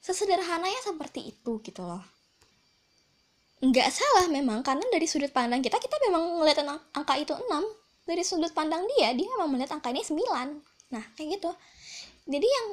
Sesederhananya 0.00 0.80
seperti 0.80 1.34
itu 1.34 1.60
gitu 1.60 1.84
loh. 1.84 2.00
Nggak 3.58 3.90
salah 3.90 4.30
memang, 4.30 4.62
karena 4.62 4.86
dari 4.88 5.04
sudut 5.10 5.34
pandang 5.34 5.60
kita, 5.60 5.76
kita 5.82 5.98
memang 6.06 6.40
ngeliat 6.40 6.62
angka 6.94 7.14
itu 7.18 7.34
6. 7.34 7.44
Dari 8.08 8.22
sudut 8.24 8.54
pandang 8.54 8.86
dia, 8.96 9.12
dia 9.12 9.28
memang 9.36 9.50
melihat 9.52 9.76
angka 9.76 9.92
ini 9.92 10.00
9. 10.00 10.16
Nah, 10.94 11.04
kayak 11.18 11.28
gitu. 11.36 11.50
Jadi 12.24 12.48
yang 12.48 12.66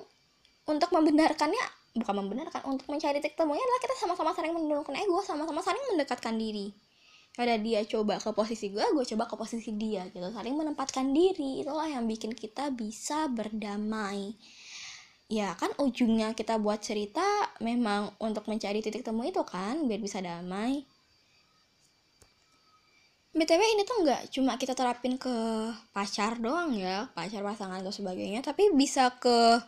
untuk 0.72 0.94
membenarkannya, 0.94 1.64
bukan 2.00 2.16
membenarkan, 2.24 2.62
untuk 2.70 2.88
mencari 2.88 3.20
titik 3.20 3.36
temunya 3.36 3.60
adalah 3.60 3.82
kita 3.84 3.96
sama-sama 4.00 4.32
saling 4.32 4.54
menurunkan 4.56 4.96
ego, 4.96 5.20
sama-sama 5.26 5.60
saling 5.60 5.84
mendekatkan 5.92 6.38
diri 6.40 6.72
ada 7.36 7.60
dia 7.60 7.84
coba 7.84 8.16
ke 8.16 8.32
posisi 8.32 8.72
gue 8.72 8.84
gue 8.96 9.06
coba 9.16 9.28
ke 9.28 9.36
posisi 9.36 9.76
dia 9.76 10.08
gitu. 10.08 10.24
Saling 10.32 10.56
menempatkan 10.56 11.12
diri 11.12 11.60
itulah 11.60 11.88
yang 11.88 12.08
bikin 12.08 12.32
kita 12.32 12.72
bisa 12.72 13.28
berdamai. 13.28 14.32
Ya 15.28 15.52
kan 15.60 15.74
ujungnya 15.82 16.32
kita 16.38 16.56
buat 16.62 16.80
cerita 16.80 17.26
memang 17.60 18.14
untuk 18.24 18.48
mencari 18.48 18.80
titik 18.80 19.04
temu 19.04 19.26
itu 19.28 19.42
kan 19.44 19.84
biar 19.84 20.00
bisa 20.00 20.24
damai. 20.24 20.88
Btw 23.36 23.60
ini 23.76 23.84
tuh 23.84 24.00
nggak 24.00 24.32
cuma 24.32 24.56
kita 24.56 24.72
terapin 24.72 25.20
ke 25.20 25.36
pacar 25.92 26.40
doang 26.40 26.72
ya 26.72 27.12
pacar 27.12 27.44
pasangan 27.44 27.84
atau 27.84 27.92
sebagainya 27.92 28.40
tapi 28.40 28.72
bisa 28.72 29.12
ke 29.20 29.60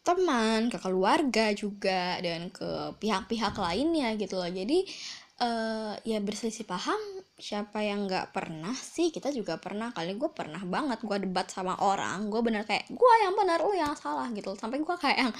teman 0.00 0.72
ke 0.72 0.80
keluarga 0.80 1.52
juga 1.52 2.16
dan 2.24 2.48
ke 2.48 2.96
pihak-pihak 2.96 3.52
lainnya 3.52 4.16
gitu 4.16 4.40
loh. 4.40 4.48
Jadi 4.48 4.88
uh, 5.42 5.92
ya 6.06 6.18
berselisih 6.22 6.64
paham 6.64 6.98
siapa 7.36 7.82
yang 7.82 8.06
nggak 8.06 8.30
pernah 8.30 8.72
sih 8.78 9.10
kita 9.10 9.34
juga 9.34 9.58
pernah 9.58 9.90
kali. 9.90 10.14
Gue 10.14 10.30
pernah 10.30 10.62
banget 10.62 11.02
gue 11.02 11.18
debat 11.26 11.50
sama 11.50 11.74
orang 11.82 12.30
gue 12.30 12.40
bener 12.40 12.62
kayak 12.62 12.86
gue 12.88 13.12
yang 13.26 13.34
benar 13.34 13.58
lu 13.60 13.74
yang 13.74 13.92
salah 13.98 14.30
gitu 14.30 14.54
sampai 14.54 14.78
gue 14.78 14.96
kayak 14.96 15.18
yang 15.28 15.32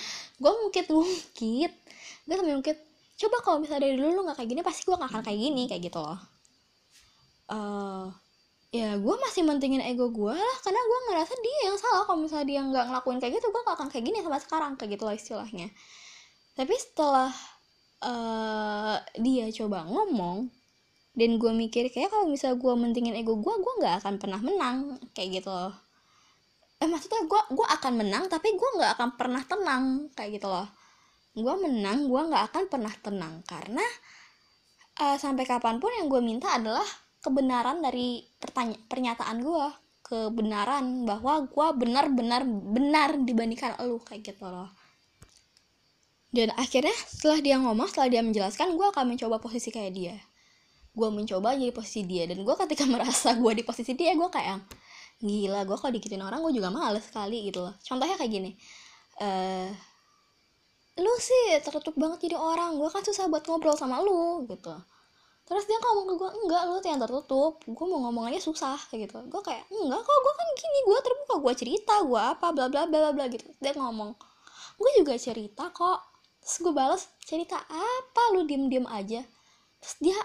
gue 0.42 0.52
mungkin 0.66 0.84
mungkin 0.90 1.70
gue 2.26 2.34
sampai 2.34 2.54
mungkin 2.58 2.76
coba 3.22 3.36
kalau 3.46 3.56
misalnya 3.62 3.86
dari 3.86 3.94
dulu 3.94 4.08
lu 4.18 4.20
nggak 4.26 4.36
kayak 4.42 4.50
gini 4.50 4.60
pasti 4.66 4.82
gue 4.88 4.96
nggak 4.98 5.10
akan 5.14 5.22
kayak 5.22 5.38
gini 5.38 5.62
kayak 5.70 5.82
gitu 5.86 5.98
loh. 6.02 6.20
Uh, 7.52 8.08
ya 8.72 8.96
gue 8.96 9.14
masih 9.20 9.44
mentingin 9.44 9.84
ego 9.84 10.08
gue 10.08 10.32
lah 10.32 10.56
karena 10.64 10.80
gue 10.80 10.98
ngerasa 11.12 11.34
dia 11.38 11.58
yang 11.70 11.76
salah. 11.78 12.02
Kalau 12.08 12.18
misalnya 12.18 12.46
dia 12.50 12.60
nggak 12.66 12.84
ngelakuin 12.90 13.18
kayak 13.22 13.32
gitu 13.38 13.46
gue 13.54 13.62
gak 13.62 13.76
akan 13.78 13.88
kayak 13.92 14.04
gini 14.08 14.18
sama 14.24 14.38
sekarang 14.42 14.72
kayak 14.74 14.90
gitu 14.98 15.04
lah 15.06 15.14
istilahnya. 15.14 15.68
Tapi 16.52 16.74
setelah 16.76 17.30
uh, 18.02 18.96
dia 19.16 19.46
coba 19.54 19.86
ngomong 19.86 20.50
dan 21.12 21.36
gue 21.36 21.52
mikir 21.52 21.92
kayak 21.92 22.08
kalau 22.08 22.26
misalnya 22.26 22.56
gue 22.58 22.74
mentingin 22.74 23.14
ego 23.16 23.36
gue 23.36 23.54
gue 23.54 23.74
nggak 23.84 24.04
akan 24.04 24.14
pernah 24.16 24.40
menang 24.40 24.96
kayak 25.12 25.42
gitu 25.42 25.50
loh. 25.52 25.74
Eh 26.82 26.88
maksudnya 26.88 27.22
gue 27.28 27.40
gue 27.52 27.66
akan 27.68 27.92
menang 28.00 28.24
tapi 28.32 28.52
gue 28.56 28.70
nggak 28.80 28.92
akan 28.98 29.10
pernah 29.20 29.42
tenang 29.44 29.84
kayak 30.16 30.40
gitu 30.40 30.48
loh. 30.48 30.66
Gue 31.36 31.54
menang 31.60 32.08
gue 32.08 32.20
nggak 32.20 32.44
akan 32.52 32.62
pernah 32.68 32.92
tenang 33.00 33.34
karena 33.44 33.84
uh, 35.00 35.16
sampai 35.20 35.44
kapan 35.44 35.78
pun 35.78 35.92
yang 35.94 36.08
gue 36.08 36.20
minta 36.24 36.56
adalah 36.56 36.84
kebenaran 37.22 37.78
dari 37.84 38.24
pertanya 38.40 38.76
pernyataan 38.90 39.38
gue 39.44 39.66
kebenaran 40.02 41.06
bahwa 41.06 41.46
gue 41.46 41.68
benar-benar 41.78 42.42
benar 42.44 43.16
dibandingkan 43.22 43.78
lu 43.86 44.02
kayak 44.02 44.34
gitu 44.34 44.44
loh 44.44 44.68
dan 46.32 46.48
akhirnya 46.56 46.96
setelah 47.04 47.38
dia 47.44 47.60
ngomong 47.60 47.92
setelah 47.92 48.08
dia 48.08 48.24
menjelaskan 48.24 48.72
gue 48.72 48.86
akan 48.88 49.04
mencoba 49.04 49.36
posisi 49.36 49.68
kayak 49.68 49.92
dia. 49.92 50.16
Gue 50.96 51.12
mencoba 51.12 51.52
jadi 51.52 51.76
posisi 51.76 52.08
dia. 52.08 52.24
Dan 52.24 52.40
gue 52.40 52.54
ketika 52.56 52.88
merasa 52.92 53.36
gue 53.36 53.52
di 53.52 53.62
posisi 53.62 53.92
dia 53.92 54.16
gue 54.16 54.28
kayak 54.32 54.64
gila 55.22 55.62
gue 55.62 55.76
kalau 55.78 55.92
dikitin 55.94 56.18
orang 56.18 56.42
gue 56.42 56.56
juga 56.56 56.72
males 56.72 57.04
sekali 57.04 57.52
gitu 57.52 57.68
loh. 57.68 57.76
Contohnya 57.84 58.16
kayak 58.16 58.32
gini 58.32 58.50
eh 59.20 59.70
lu 60.96 61.12
sih 61.20 61.60
tertutup 61.60 61.92
banget 62.00 62.32
jadi 62.32 62.40
orang. 62.40 62.80
Gue 62.80 62.88
kan 62.88 63.04
susah 63.04 63.28
buat 63.28 63.44
ngobrol 63.44 63.76
sama 63.76 64.00
lu 64.00 64.48
gitu. 64.48 64.72
Terus 65.44 65.68
dia 65.68 65.76
ngomong 65.84 66.06
ke 66.08 66.14
gue 66.16 66.30
enggak 66.48 66.62
lu 66.64 66.80
tuh 66.80 66.88
yang 66.96 67.00
tertutup. 67.04 67.60
Gue 67.68 67.86
mau 67.92 68.08
ngomong 68.08 68.32
aja 68.32 68.40
susah 68.40 68.80
kayak 68.88 69.04
gitu. 69.12 69.20
Gue 69.28 69.42
kayak 69.44 69.68
enggak 69.68 70.00
kok 70.00 70.16
gue 70.24 70.32
kan 70.32 70.48
gini 70.56 70.78
gue 70.88 70.98
terbuka 71.04 71.34
gue 71.44 71.54
cerita 71.60 71.94
gue 72.08 72.22
apa 72.24 72.46
bla 72.56 72.72
bla 72.72 72.88
bla 72.88 73.12
bla 73.12 73.28
gitu. 73.28 73.44
Dia 73.60 73.76
ngomong 73.76 74.16
gue 74.80 74.90
juga 74.96 75.12
cerita 75.20 75.68
kok 75.68 76.11
terus 76.42 76.56
gue 76.58 76.74
balas 76.74 77.02
cerita 77.22 77.56
apa? 77.62 78.22
Lu 78.34 78.42
diem 78.42 78.66
diem 78.66 78.86
aja. 78.90 79.22
Terus 79.78 79.96
dia 80.02 80.18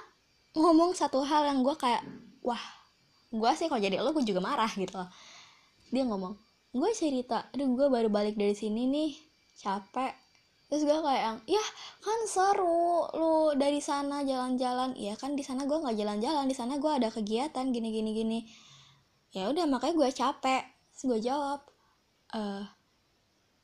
ngomong 0.57 0.97
satu 0.97 1.21
hal 1.21 1.45
yang 1.45 1.61
gue 1.61 1.77
kayak 1.77 2.01
wah 2.41 2.59
gue 3.29 3.51
sih 3.53 3.69
kalau 3.69 3.77
jadi 3.77 4.01
lo 4.01 4.11
gue 4.11 4.25
juga 4.25 4.41
marah 4.41 4.69
gitu 4.73 4.97
loh. 4.97 5.09
Dia 5.93 6.03
ngomong 6.03 6.33
gue 6.73 6.91
cerita 6.93 7.47
aduh 7.53 7.69
gue 7.73 7.87
baru 7.87 8.09
balik 8.09 8.33
dari 8.33 8.57
sini 8.57 8.89
nih 8.89 9.11
capek. 9.61 10.13
Terus 10.67 10.83
gue 10.83 10.97
kayak 10.99 11.23
yang 11.23 11.37
ya 11.47 11.65
kan 12.03 12.19
seru 12.27 13.07
lu 13.15 13.55
dari 13.55 13.79
sana 13.79 14.25
jalan-jalan. 14.25 14.97
Ya 14.97 15.13
kan 15.15 15.37
di 15.37 15.45
sana 15.45 15.63
gue 15.69 15.77
nggak 15.77 15.95
jalan-jalan 15.95 16.45
di 16.49 16.55
sana 16.57 16.81
gue 16.81 16.91
ada 16.91 17.07
kegiatan 17.13 17.65
gini 17.71 17.89
gini 17.93 18.11
gini 18.11 18.39
ya 19.35 19.53
udah 19.53 19.69
makanya 19.69 19.95
gue 19.95 20.09
capek. 20.11 20.63
Terus 20.93 21.03
gue 21.05 21.19
jawab 21.29 21.61
eh 22.33 22.76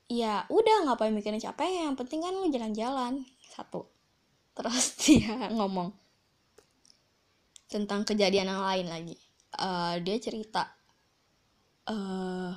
ya 0.10 0.48
udah 0.48 0.88
ngapain 0.90 1.14
mikirin 1.14 1.42
capek? 1.42 1.88
Yang 1.88 1.96
penting 2.04 2.20
kan 2.24 2.34
lu 2.36 2.48
jalan-jalan. 2.50 3.24
Satu. 3.44 3.88
Terus 4.54 4.96
dia 5.04 5.50
ngomong 5.52 5.92
tentang 7.70 8.06
kejadian 8.06 8.54
yang 8.54 8.62
lain 8.62 8.88
lagi. 8.90 9.18
Uh, 9.54 10.02
dia 10.02 10.18
cerita 10.18 10.66
uh, 11.90 12.54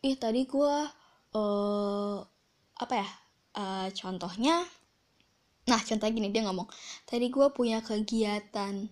ih 0.00 0.16
tadi 0.16 0.46
gue 0.46 0.76
uh, 1.34 2.16
apa 2.78 2.94
ya? 2.94 3.08
Uh, 3.58 3.88
contohnya 3.90 4.62
nah 5.68 5.76
contohnya 5.84 6.14
gini 6.16 6.32
dia 6.32 6.48
ngomong 6.48 6.64
tadi 7.04 7.28
gue 7.28 7.52
punya 7.52 7.84
kegiatan 7.84 8.88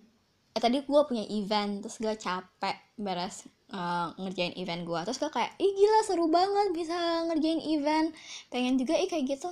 eh 0.53 0.61
tadi 0.61 0.85
gue 0.85 1.01
punya 1.09 1.25
event 1.25 1.81
terus 1.81 1.97
gue 1.97 2.13
capek 2.13 2.77
beres 3.01 3.49
uh, 3.73 4.15
ngerjain 4.15 4.55
event 4.55 4.87
gue 4.87 4.99
terus 5.03 5.19
gue 5.19 5.31
kayak 5.31 5.51
ih 5.59 5.71
gila 5.75 5.99
seru 6.07 6.25
banget 6.31 6.67
bisa 6.71 6.95
ngerjain 7.27 7.61
event. 7.63 8.07
Pengen 8.51 8.79
juga 8.79 8.95
ih 8.95 9.09
kayak 9.09 9.25
gitu. 9.27 9.49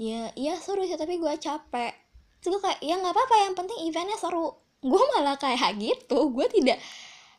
Ya 0.00 0.32
iya 0.36 0.56
seru 0.56 0.84
sih 0.84 0.96
tapi 0.96 1.20
gue 1.20 1.32
capek. 1.36 1.92
Terus 2.40 2.56
gue 2.56 2.62
kayak 2.64 2.80
ya 2.80 2.96
nggak 2.96 3.12
apa-apa 3.12 3.34
yang 3.48 3.54
penting 3.56 3.78
eventnya 3.88 4.16
seru. 4.16 4.56
Gue 4.80 5.02
malah 5.16 5.36
kayak 5.36 5.76
gitu 5.76 6.32
gue 6.32 6.46
tidak 6.48 6.80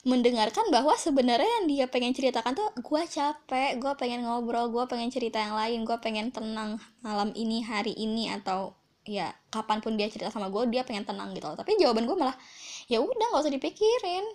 mendengarkan 0.01 0.73
bahwa 0.73 0.97
sebenarnya 0.97 1.45
yang 1.61 1.65
dia 1.69 1.85
pengen 1.85 2.13
ceritakan 2.13 2.53
tuh 2.53 2.69
gue 2.77 3.01
capek. 3.09 3.81
Gue 3.81 3.93
pengen 3.97 4.25
ngobrol 4.25 4.69
gue 4.69 4.83
pengen 4.85 5.09
cerita 5.09 5.41
yang 5.41 5.57
lain 5.57 5.85
gue 5.85 5.97
pengen 6.01 6.29
tenang 6.29 6.77
malam 7.01 7.33
ini 7.33 7.65
hari 7.65 7.97
ini 7.97 8.29
atau 8.29 8.77
ya 9.01 9.33
kapan 9.49 9.81
pun 9.81 9.97
dia 9.97 10.05
cerita 10.13 10.29
sama 10.29 10.53
gue 10.53 10.69
dia 10.69 10.85
pengen 10.85 11.01
tenang 11.01 11.33
gitu 11.33 11.49
loh. 11.49 11.57
Tapi 11.57 11.81
jawaban 11.81 12.05
gue 12.05 12.17
malah 12.17 12.37
ya 12.85 13.01
udah 13.01 13.25
nggak 13.33 13.41
usah 13.41 13.53
dipikirin 13.53 14.25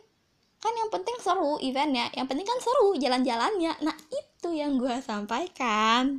kan 0.66 0.74
yang 0.74 0.90
penting 0.90 1.16
seru 1.22 1.62
eventnya 1.62 2.10
yang 2.18 2.26
penting 2.26 2.42
kan 2.42 2.58
seru 2.58 2.98
jalan-jalannya. 2.98 3.78
Nah 3.86 3.96
itu 4.10 4.48
yang 4.50 4.82
gue 4.82 4.98
sampaikan. 4.98 6.18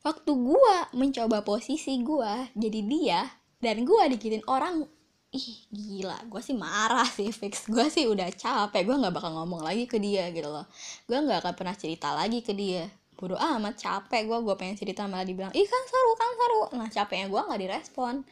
Waktu 0.00 0.32
gue 0.32 0.76
mencoba 0.96 1.44
posisi 1.44 2.00
gue 2.00 2.32
jadi 2.56 2.80
dia 2.88 3.20
dan 3.60 3.84
gue 3.84 4.02
dikitin 4.16 4.40
orang 4.48 4.80
ih 5.28 5.68
gila. 5.68 6.16
Gue 6.24 6.40
sih 6.40 6.56
marah 6.56 7.04
sih 7.04 7.28
fix. 7.28 7.68
Gue 7.68 7.92
sih 7.92 8.08
udah 8.08 8.32
capek. 8.32 8.88
Gue 8.88 8.96
nggak 8.96 9.12
bakal 9.12 9.36
ngomong 9.36 9.60
lagi 9.60 9.84
ke 9.84 10.00
dia 10.00 10.32
gitu 10.32 10.48
loh. 10.48 10.64
Gue 11.04 11.20
nggak 11.20 11.44
akan 11.44 11.52
pernah 11.52 11.76
cerita 11.76 12.16
lagi 12.16 12.40
ke 12.40 12.56
dia. 12.56 12.88
Bodo 13.12 13.36
amat 13.36 13.76
capek 13.76 14.24
gue 14.24 14.38
gue 14.40 14.54
pengen 14.56 14.78
cerita 14.78 15.04
malah 15.04 15.28
dibilang 15.28 15.52
ih 15.52 15.68
kan 15.68 15.82
seru 15.84 16.12
kan 16.16 16.30
seru. 16.32 16.60
Nah 16.80 16.88
capeknya 16.88 17.28
gue 17.28 17.40
nggak 17.44 17.60
direspon. 17.60 18.24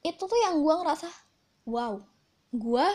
Itu 0.00 0.24
tuh 0.24 0.40
yang 0.48 0.64
gue 0.64 0.74
ngerasa 0.80 1.12
wow 1.68 2.00
gue 2.50 2.88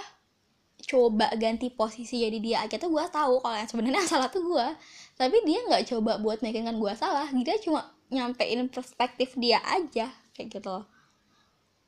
coba 0.84 1.32
ganti 1.40 1.72
posisi 1.72 2.22
jadi 2.24 2.38
dia. 2.44 2.58
Aja 2.68 2.76
tuh 2.76 2.92
gue 2.92 3.06
tahu 3.08 3.40
kalau 3.40 3.56
yang 3.56 3.70
sebenarnya 3.70 4.04
salah 4.06 4.28
tuh 4.28 4.44
gue 4.44 4.68
tapi 5.16 5.40
dia 5.48 5.64
nggak 5.64 5.88
coba 5.96 6.20
buat 6.20 6.44
meyakinkan 6.44 6.76
gue 6.76 6.94
salah. 7.00 7.28
Dia 7.32 7.56
cuma 7.64 7.96
nyampein 8.12 8.68
perspektif 8.68 9.34
dia 9.40 9.64
aja 9.64 10.12
kayak 10.36 10.48
gitu 10.52 10.70
loh. 10.70 10.86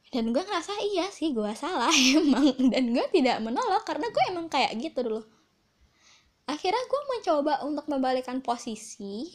Dan 0.08 0.32
gue 0.32 0.39
ngerasa 0.39 0.72
iya 0.96 1.12
sih 1.12 1.36
gue 1.36 1.51
salah 1.53 1.91
emang. 2.15 2.56
Dan 2.72 2.96
gue 2.96 3.06
tidak 3.12 3.44
menolak 3.44 3.84
karena 3.84 4.08
gue 4.08 4.24
emang 4.32 4.48
kayak 4.48 4.72
gitu 4.79 5.03
dulu. 5.03 5.22
Akhirnya 6.48 6.79
gue 6.88 7.01
mencoba 7.12 7.53
untuk 7.67 7.86
membalikan 7.91 8.39
posisi 8.39 9.27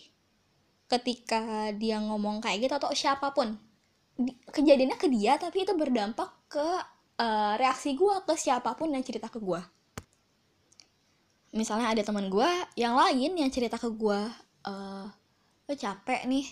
ketika 0.89 1.73
dia 1.77 2.01
ngomong 2.01 2.41
kayak 2.41 2.69
gitu 2.69 2.75
atau 2.81 2.93
siapa 2.97 3.37
pun. 3.37 3.53
Kejadiannya 4.53 4.97
ke 4.97 5.09
dia 5.13 5.37
tapi 5.37 5.65
itu 5.69 5.77
berdampak 5.77 6.33
ke 6.49 6.69
uh, 7.19 7.55
reaksi 7.61 7.99
gue 7.99 8.15
ke 8.25 8.35
siapa 8.39 8.73
pun 8.79 8.93
yang 8.93 9.05
cerita 9.05 9.29
ke 9.29 9.43
gue 9.43 9.61
misalnya 11.53 11.93
ada 11.93 12.01
teman 12.01 12.33
gue 12.33 12.51
yang 12.81 12.97
lain 12.97 13.37
yang 13.37 13.51
cerita 13.53 13.77
ke 13.77 13.93
gue 13.93 14.21
uh, 14.65 15.07
capek 15.73 16.29
nih 16.29 16.47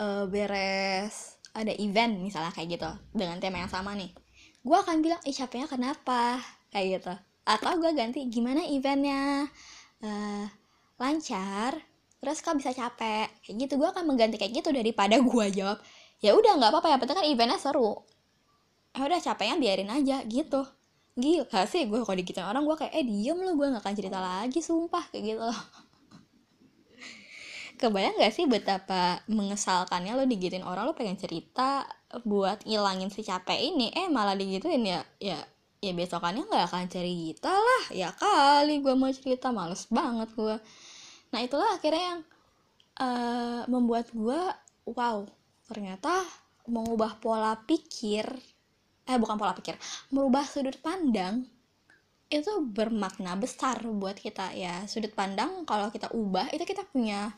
uh, 0.00 0.24
beres. 0.28 1.40
Ada 1.56 1.72
event 1.80 2.20
misalnya 2.20 2.52
kayak 2.52 2.68
gitu 2.76 2.90
dengan 3.16 3.40
tema 3.40 3.64
yang 3.64 3.72
sama 3.72 3.96
nih. 3.96 4.12
Gue 4.60 4.76
akan 4.76 5.00
bilang 5.00 5.20
eh 5.24 5.32
capeknya 5.32 5.68
kenapa? 5.70 6.36
Kayak 6.68 7.00
gitu. 7.00 7.14
Atau 7.48 7.80
gue 7.80 7.92
ganti 7.96 8.28
gimana 8.28 8.60
eventnya? 8.68 9.48
Uh, 10.04 10.44
lancar 11.00 11.80
terus 12.20 12.44
kau 12.44 12.52
bisa 12.52 12.76
capek? 12.76 13.32
Kayak 13.40 13.56
gitu. 13.64 13.74
Gue 13.80 13.88
akan 13.88 14.04
mengganti 14.04 14.36
kayak 14.36 14.60
gitu 14.60 14.68
daripada 14.68 15.16
gue 15.16 15.46
jawab 15.52 15.80
ya 16.24 16.32
udah 16.32 16.56
nggak 16.56 16.72
apa-apa 16.72 16.88
ya 16.88 16.96
penting 16.96 17.16
kan 17.20 17.26
eventnya 17.28 17.60
seru 17.60 18.00
ya 18.96 19.04
udah 19.04 19.20
capeknya 19.20 19.56
biarin 19.60 19.90
aja 19.92 20.24
gitu. 20.24 20.64
Gila 21.16 21.64
sih 21.68 21.88
gue 21.88 22.00
kalau 22.00 22.16
dikitin 22.16 22.44
orang 22.44 22.64
gue 22.64 22.76
kayak 22.76 22.92
eh 22.92 23.04
diem 23.04 23.36
lu 23.36 23.56
gue 23.56 23.68
nggak 23.68 23.84
akan 23.84 23.96
cerita 23.96 24.18
lagi 24.20 24.60
sumpah 24.64 25.04
kayak 25.12 25.36
gitu. 25.36 25.44
Loh 25.44 25.56
kebayang 27.80 28.16
gak 28.16 28.32
sih 28.32 28.48
betapa 28.48 29.20
mengesalkannya 29.28 30.16
lo 30.16 30.24
digituin 30.24 30.64
orang 30.64 30.88
lo 30.88 30.96
pengen 30.96 31.20
cerita 31.20 31.84
buat 32.24 32.64
ngilangin 32.64 33.12
si 33.12 33.20
capek 33.20 33.60
ini? 33.60 33.92
Eh 33.92 34.08
malah 34.08 34.32
digituin 34.32 34.80
ya 34.80 35.04
ya 35.20 35.36
ya 35.84 35.92
besokannya 35.92 36.48
nggak 36.48 36.72
akan 36.72 36.88
cerita 36.88 37.52
lah 37.52 37.84
ya 37.92 38.08
kali 38.16 38.80
gue 38.80 38.96
mau 38.96 39.12
cerita 39.12 39.52
males 39.52 39.84
banget 39.92 40.32
gue 40.32 40.56
nah 41.30 41.40
itulah 41.44 41.68
akhirnya 41.76 42.16
yang 42.16 42.20
uh, 42.98 43.62
membuat 43.68 44.08
gue 44.10 44.40
wow 44.88 45.28
ternyata 45.68 46.24
mengubah 46.66 47.20
pola 47.20 47.54
pikir 47.68 48.24
eh 49.06 49.16
bukan 49.16 49.38
pola 49.38 49.54
pikir. 49.54 49.78
Merubah 50.10 50.42
sudut 50.44 50.76
pandang 50.82 51.46
itu 52.26 52.50
bermakna 52.66 53.38
besar 53.38 53.78
buat 53.86 54.18
kita 54.18 54.52
ya. 54.58 54.82
Sudut 54.90 55.14
pandang 55.14 55.62
kalau 55.62 55.94
kita 55.94 56.10
ubah 56.10 56.50
itu 56.50 56.66
kita 56.66 56.82
punya 56.90 57.30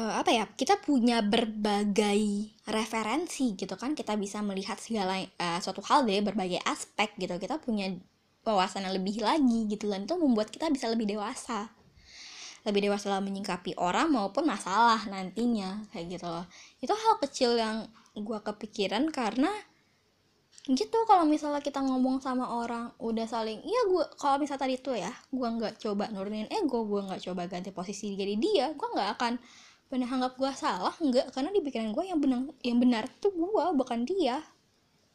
uh, 0.00 0.14
apa 0.16 0.32
ya 0.32 0.44
kita 0.48 0.80
punya 0.80 1.20
berbagai 1.20 2.50
referensi 2.64 3.52
gitu 3.52 3.76
kan. 3.76 3.92
Kita 3.92 4.16
bisa 4.16 4.40
melihat 4.40 4.80
segala 4.80 5.20
uh, 5.20 5.60
suatu 5.60 5.84
hal 5.84 6.08
dari 6.08 6.24
berbagai 6.24 6.64
aspek 6.64 7.12
gitu. 7.20 7.36
Kita 7.36 7.60
punya 7.60 7.92
wawasan 8.46 8.88
yang 8.88 8.94
lebih 8.96 9.20
lagi 9.20 9.66
gitu 9.68 9.90
dan 9.90 10.06
itu 10.06 10.14
membuat 10.16 10.48
kita 10.48 10.70
bisa 10.70 10.86
lebih 10.88 11.10
dewasa 11.10 11.68
lebih 12.66 12.90
dewasa 12.90 13.14
dalam 13.14 13.24
menyingkapi 13.30 13.78
orang 13.78 14.10
maupun 14.10 14.42
masalah 14.42 15.00
nantinya 15.06 15.86
kayak 15.94 16.18
gitu 16.18 16.26
loh. 16.26 16.44
Itu 16.82 16.92
hal 16.92 17.22
kecil 17.22 17.54
yang 17.56 17.86
gue 18.18 18.38
kepikiran 18.42 19.08
karena 19.14 19.48
gitu 20.66 20.98
kalau 21.06 21.22
misalnya 21.22 21.62
kita 21.62 21.78
ngomong 21.78 22.18
sama 22.18 22.50
orang 22.50 22.90
udah 22.98 23.22
saling 23.30 23.62
iya 23.62 23.80
gue 23.86 24.02
kalau 24.18 24.42
misalnya 24.42 24.66
tadi 24.66 24.74
tuh 24.82 24.98
ya 24.98 25.14
gue 25.30 25.46
nggak 25.46 25.78
coba 25.78 26.10
nurunin 26.10 26.50
ego 26.50 26.82
gue 26.82 27.06
nggak 27.06 27.22
coba 27.22 27.46
ganti 27.46 27.70
posisi 27.70 28.18
jadi 28.18 28.34
dia 28.34 28.66
gue 28.74 28.88
nggak 28.90 29.14
akan 29.14 29.38
pernah 29.86 30.10
anggap 30.10 30.34
gue 30.34 30.50
salah 30.58 30.90
nggak 30.98 31.30
karena 31.30 31.54
di 31.54 31.62
pikiran 31.62 31.94
gue 31.94 32.04
yang 32.10 32.18
benar 32.18 32.50
yang 32.66 32.82
benar 32.82 33.06
tuh 33.22 33.30
gue 33.30 33.64
bukan 33.78 34.02
dia 34.02 34.42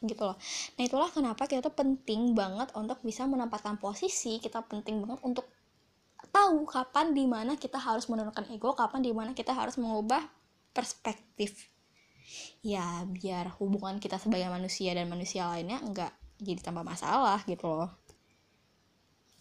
gitu 0.02 0.24
loh. 0.26 0.38
Nah 0.80 0.82
itulah 0.82 1.10
kenapa 1.14 1.46
kita 1.46 1.62
tuh 1.62 1.78
penting 1.78 2.34
banget 2.34 2.74
untuk 2.74 2.98
bisa 3.06 3.30
menempatkan 3.30 3.78
posisi 3.78 4.42
kita 4.42 4.66
penting 4.66 5.06
banget 5.06 5.22
untuk 5.22 5.46
tahu 6.32 6.64
kapan 6.66 7.12
di 7.12 7.28
mana 7.28 7.60
kita 7.60 7.78
harus 7.78 8.08
menurunkan 8.08 8.48
ego 8.50 8.72
kapan 8.74 9.04
di 9.04 9.12
mana 9.12 9.36
kita 9.36 9.52
harus 9.52 9.76
mengubah 9.76 10.24
perspektif. 10.72 11.70
Ya 12.64 13.04
biar 13.06 13.52
hubungan 13.60 14.00
kita 14.00 14.16
sebagai 14.16 14.48
manusia 14.48 14.96
dan 14.96 15.12
manusia 15.12 15.52
lainnya 15.52 15.84
enggak 15.84 16.16
jadi 16.40 16.64
tambah 16.64 16.88
masalah 16.88 17.44
gitu 17.46 17.68
loh. 17.68 17.92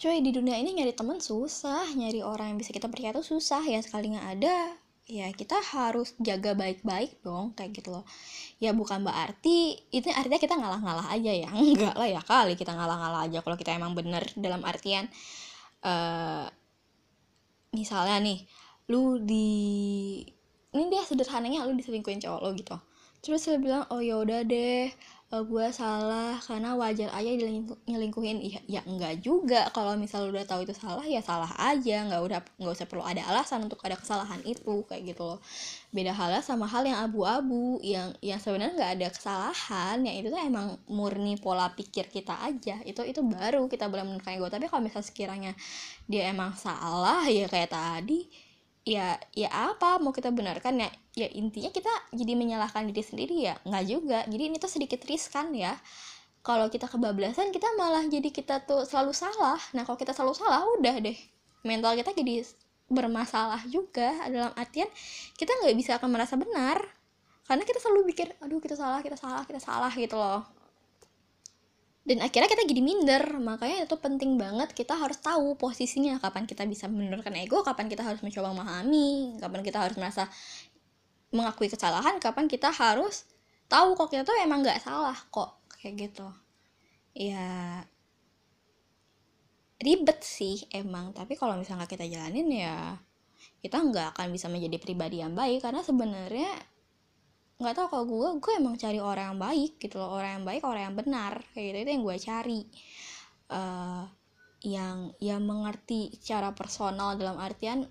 Cuy 0.00 0.24
di 0.24 0.32
dunia 0.32 0.56
ini 0.56 0.74
nyari 0.74 0.96
temen 0.96 1.20
susah 1.20 1.92
nyari 1.92 2.24
orang 2.24 2.56
yang 2.56 2.58
bisa 2.58 2.74
kita 2.74 2.90
percaya 2.90 3.14
tuh 3.14 3.24
susah. 3.24 3.62
Ya 3.62 3.78
sekali 3.80 4.12
nggak 4.12 4.28
ada 4.40 4.56
ya 5.10 5.26
kita 5.34 5.58
harus 5.74 6.14
jaga 6.22 6.54
baik-baik 6.54 7.22
dong 7.22 7.54
kayak 7.54 7.78
gitu 7.78 7.94
loh. 7.94 8.04
Ya 8.58 8.74
bukan 8.74 9.06
berarti 9.06 9.78
itu 9.94 10.06
artinya 10.10 10.40
kita 10.40 10.54
ngalah-ngalah 10.58 11.06
aja 11.14 11.32
ya. 11.34 11.50
Enggak 11.58 11.94
lah 11.94 12.08
ya 12.08 12.22
kali 12.24 12.58
kita 12.58 12.74
ngalah-ngalah 12.74 13.30
aja 13.30 13.38
kalau 13.44 13.54
kita 13.54 13.76
emang 13.76 13.94
bener 13.94 14.26
dalam 14.34 14.64
artian 14.66 15.06
uh, 15.84 16.48
misalnya 17.74 18.18
nih 18.22 18.38
lu 18.90 19.22
di 19.22 19.48
ini 20.70 20.84
dia 20.90 21.02
sederhananya 21.06 21.66
lu 21.66 21.74
diselingkuhin 21.78 22.22
cowok 22.22 22.40
lo 22.42 22.50
gitu. 22.54 22.76
Terus 23.20 23.42
dia 23.46 23.58
bilang 23.60 23.84
oh 23.92 24.00
ya 24.00 24.18
udah 24.22 24.42
deh 24.46 24.90
uh, 25.30 25.44
gue 25.46 25.66
salah 25.70 26.36
karena 26.42 26.74
wajar 26.74 27.08
aja 27.14 27.30
nyelingkuhin. 27.86 28.42
Ya, 28.42 28.60
ya 28.66 28.80
enggak 28.84 29.22
juga. 29.22 29.70
Kalau 29.70 29.94
misal 29.94 30.28
udah 30.28 30.42
tahu 30.44 30.66
itu 30.66 30.74
salah 30.74 31.06
ya 31.06 31.22
salah 31.22 31.50
aja. 31.58 32.06
Nggak 32.06 32.22
udah 32.26 32.38
nggak 32.58 32.72
usah 32.74 32.86
perlu 32.90 33.04
ada 33.06 33.22
alasan 33.30 33.64
untuk 33.66 33.78
ada 33.86 33.94
kesalahan 33.94 34.42
itu 34.42 34.82
kayak 34.90 35.14
gitu 35.14 35.22
loh. 35.34 35.38
Beda 35.94 36.14
halnya 36.14 36.42
sama 36.42 36.66
hal 36.66 36.82
yang 36.86 36.98
abu-abu 37.02 37.78
yang 37.82 38.14
yang 38.22 38.42
sebenarnya 38.42 38.74
nggak 38.76 38.92
ada 39.00 39.08
kesalahan. 39.14 39.96
Yang 40.02 40.16
itu 40.26 40.28
tuh 40.34 40.40
emang 40.42 40.66
murni 40.90 41.38
pola 41.38 41.70
pikir 41.72 42.10
kita 42.10 42.34
aja. 42.42 42.82
Itu 42.82 43.06
itu 43.06 43.22
baru 43.22 43.70
kita 43.70 43.86
boleh 43.86 44.04
menurunkan 44.06 44.34
ego. 44.34 44.50
Tapi 44.50 44.66
kalau 44.66 44.82
misal 44.82 45.02
sekiranya 45.06 45.54
dia 46.10 46.26
emang 46.30 46.58
salah 46.58 47.22
ya 47.30 47.46
kayak 47.46 47.70
tadi 47.70 48.26
ya 48.80 49.14
ya 49.36 49.48
apa 49.52 50.00
mau 50.02 50.10
kita 50.10 50.32
benarkan? 50.34 50.82
Ya 50.82 50.90
ya 51.20 51.28
intinya 51.36 51.68
kita 51.68 51.92
jadi 52.16 52.32
menyalahkan 52.32 52.88
diri 52.88 53.04
sendiri 53.04 53.36
ya? 53.44 53.54
Nggak 53.68 53.84
juga. 53.84 54.18
Jadi 54.24 54.42
ini 54.48 54.56
tuh 54.56 54.70
sedikit 54.72 55.04
riskan 55.04 55.52
ya? 55.52 55.76
Kalau 56.40 56.72
kita 56.72 56.88
kebablasan 56.88 57.52
kita 57.52 57.68
malah 57.76 58.08
jadi 58.08 58.32
kita 58.32 58.64
tuh 58.64 58.88
selalu 58.88 59.12
salah. 59.12 59.60
Nah 59.76 59.84
kalau 59.84 60.00
kita 60.00 60.16
selalu 60.16 60.32
salah 60.32 60.64
udah 60.80 60.96
deh. 61.04 61.18
Mental 61.68 61.92
kita 62.00 62.16
jadi 62.16 62.48
bermasalah 62.88 63.60
juga. 63.68 64.08
Dalam 64.32 64.52
artian 64.56 64.88
kita 65.36 65.52
nggak 65.60 65.76
bisa 65.76 66.00
akan 66.00 66.08
merasa 66.08 66.40
benar. 66.40 66.80
Karena 67.44 67.62
kita 67.68 67.78
selalu 67.82 68.08
pikir 68.14 68.32
aduh 68.40 68.56
kita 68.56 68.72
salah 68.72 69.04
kita 69.04 69.20
salah 69.20 69.44
kita 69.44 69.60
salah 69.60 69.92
gitu 69.92 70.16
loh. 70.16 70.48
Dan 72.00 72.24
akhirnya 72.24 72.48
kita 72.48 72.64
jadi 72.64 72.80
minder. 72.80 73.24
Makanya 73.36 73.84
itu 73.84 73.96
penting 74.00 74.40
banget 74.40 74.72
kita 74.72 74.96
harus 74.96 75.20
tahu 75.20 75.60
posisinya. 75.60 76.16
Kapan 76.24 76.48
kita 76.48 76.64
bisa 76.64 76.88
menurunkan 76.88 77.36
ego 77.36 77.60
kapan 77.60 77.92
kita 77.92 78.00
harus 78.00 78.24
mencoba 78.24 78.56
memahami 78.56 79.36
kapan 79.36 79.60
kita 79.60 79.78
harus 79.84 80.00
merasa 80.00 80.24
mengakui 81.30 81.70
kesalahan 81.70 82.18
kapan 82.18 82.50
kita 82.50 82.74
harus 82.74 83.26
tahu 83.70 83.94
kok 83.94 84.10
kita 84.10 84.26
tuh 84.26 84.34
emang 84.42 84.66
nggak 84.66 84.82
salah 84.82 85.14
kok 85.14 85.62
kayak 85.78 86.10
gitu. 86.10 86.26
Ya 87.14 87.82
ribet 89.80 90.20
sih 90.26 90.66
emang. 90.74 91.14
Tapi 91.14 91.38
kalau 91.38 91.56
misalnya 91.56 91.86
kita 91.86 92.04
jalanin 92.06 92.50
ya 92.50 92.98
kita 93.62 93.80
nggak 93.80 94.16
akan 94.16 94.28
bisa 94.34 94.50
menjadi 94.50 94.76
pribadi 94.82 95.22
yang 95.22 95.32
baik. 95.38 95.62
Karena 95.62 95.80
sebenarnya 95.86 96.50
nggak 97.60 97.74
tahu 97.76 97.86
kalau 97.92 98.04
gue 98.08 98.28
gue 98.42 98.52
emang 98.58 98.74
cari 98.74 98.98
orang 98.98 99.34
yang 99.34 99.40
baik 99.40 99.72
gitu 99.78 100.02
loh. 100.02 100.10
Orang 100.18 100.42
yang 100.42 100.44
baik 100.46 100.62
orang 100.66 100.82
yang 100.90 100.96
benar. 100.98 101.32
Kayak 101.54 101.64
gitu 101.70 101.78
itu 101.78 101.90
yang 101.94 102.04
gue 102.04 102.16
cari. 102.18 102.60
Uh, 103.50 104.04
yang 104.60 105.16
yang 105.24 105.40
mengerti 105.40 106.12
cara 106.20 106.52
personal 106.52 107.16
dalam 107.16 107.40
artian 107.40 107.88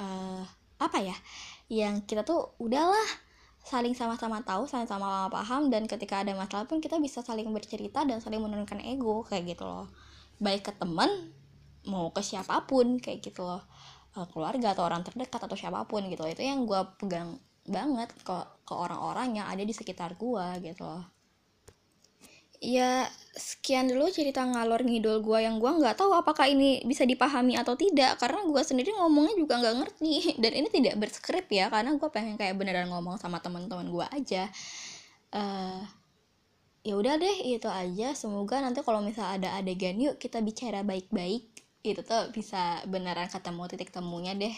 uh, 0.00 0.42
apa 0.80 0.98
ya 1.00 1.16
yang 1.66 2.02
kita 2.06 2.22
tuh 2.22 2.54
udahlah 2.62 3.08
saling 3.66 3.98
sama-sama 3.98 4.42
tahu 4.46 4.70
saling 4.70 4.86
sama-sama 4.86 5.26
paham 5.26 5.66
dan 5.66 5.90
ketika 5.90 6.22
ada 6.22 6.30
masalah 6.38 6.70
pun 6.70 6.78
kita 6.78 7.02
bisa 7.02 7.18
saling 7.26 7.50
bercerita 7.50 8.06
dan 8.06 8.22
saling 8.22 8.38
menurunkan 8.38 8.78
ego 8.82 9.26
kayak 9.26 9.56
gitu 9.56 9.66
loh. 9.66 9.90
Baik 10.38 10.70
ke 10.70 10.72
teman 10.78 11.34
mau 11.86 12.14
ke 12.14 12.22
siapa 12.22 12.62
pun 12.70 13.02
kayak 13.02 13.22
gitu 13.26 13.42
loh. 13.42 13.66
Eh, 14.14 14.26
keluarga 14.30 14.74
atau 14.74 14.86
orang 14.86 15.02
terdekat 15.02 15.42
atau 15.42 15.58
siapa 15.58 15.82
pun 15.90 16.06
gitu 16.06 16.22
loh. 16.22 16.30
itu 16.30 16.42
yang 16.46 16.62
gue 16.62 16.80
pegang 17.02 17.42
banget 17.66 18.14
ke 18.22 18.36
ke 18.62 18.74
orang-orang 18.74 19.42
yang 19.42 19.46
ada 19.50 19.62
di 19.66 19.74
sekitar 19.74 20.14
gua 20.14 20.54
gitu 20.62 20.86
loh 20.86 21.15
ya 22.66 23.06
sekian 23.38 23.86
dulu 23.86 24.10
cerita 24.10 24.42
ngalor 24.42 24.82
ngidol 24.82 25.22
gua 25.22 25.38
yang 25.38 25.62
gua 25.62 25.78
nggak 25.78 26.02
tahu 26.02 26.10
apakah 26.18 26.50
ini 26.50 26.82
bisa 26.82 27.06
dipahami 27.06 27.54
atau 27.54 27.78
tidak 27.78 28.18
karena 28.18 28.42
gua 28.42 28.66
sendiri 28.66 28.90
ngomongnya 28.98 29.38
juga 29.38 29.62
nggak 29.62 29.76
ngerti. 29.78 30.12
Dan 30.42 30.52
ini 30.58 30.68
tidak 30.74 30.98
berskrip 30.98 31.46
ya 31.46 31.70
karena 31.70 31.94
gua 31.94 32.10
pengen 32.10 32.34
kayak 32.34 32.58
beneran 32.58 32.90
ngomong 32.90 33.22
sama 33.22 33.38
teman-teman 33.38 33.86
gua 33.86 34.10
aja. 34.10 34.50
Uh, 35.30 35.78
ya 36.82 36.98
udah 36.98 37.14
deh 37.22 37.36
itu 37.46 37.70
aja. 37.70 38.18
Semoga 38.18 38.58
nanti 38.58 38.82
kalau 38.82 38.98
misal 38.98 39.38
ada 39.38 39.54
adegan 39.54 39.94
yuk 40.02 40.18
kita 40.18 40.42
bicara 40.42 40.82
baik-baik. 40.82 41.46
Itu 41.86 42.02
tuh 42.02 42.34
bisa 42.34 42.82
beneran 42.90 43.30
ketemu 43.30 43.62
titik 43.70 43.94
temunya 43.94 44.34
deh. 44.34 44.56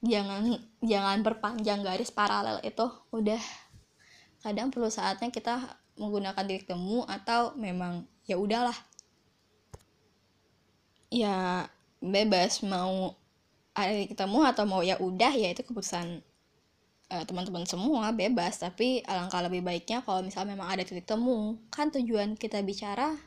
Jangan 0.00 0.56
jangan 0.80 1.20
perpanjang 1.20 1.84
garis 1.84 2.08
paralel 2.08 2.64
itu. 2.64 2.88
Udah. 3.12 3.42
Kadang 4.38 4.70
perlu 4.70 4.86
saatnya 4.86 5.34
kita 5.34 5.82
menggunakan 5.98 6.42
titik 6.46 6.70
temu 6.70 7.02
atau 7.04 7.52
memang 7.58 8.06
ya 8.24 8.38
udahlah. 8.38 8.74
Ya 11.10 11.66
bebas 11.98 12.62
mau 12.62 13.18
ada 13.74 13.92
titik 13.94 14.14
temu 14.18 14.46
atau 14.46 14.64
mau 14.64 14.80
ya 14.82 14.98
udah 14.98 15.32
ya 15.34 15.50
itu 15.50 15.66
keputusan 15.66 16.22
uh, 17.12 17.24
teman-teman 17.26 17.66
semua 17.66 18.14
bebas. 18.14 18.62
Tapi 18.62 19.02
alangkah 19.04 19.42
lebih 19.44 19.60
baiknya 19.66 20.00
kalau 20.06 20.22
misalnya 20.22 20.54
memang 20.54 20.68
ada 20.70 20.82
titik 20.86 21.04
temu. 21.04 21.58
Kan 21.74 21.90
tujuan 21.92 22.38
kita 22.38 22.62
bicara 22.62 23.18